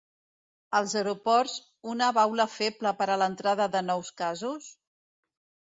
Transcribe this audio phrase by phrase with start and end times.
[0.77, 1.53] Els aeroports,
[1.93, 4.77] una baula feble per a l’entrada de nous casos?